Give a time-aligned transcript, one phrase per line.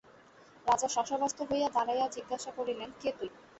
[0.65, 3.29] রাজা শশব্যস্ত হইয়া দাঁড়াইয়া জিজ্ঞাসা করিলেন, কে তুই?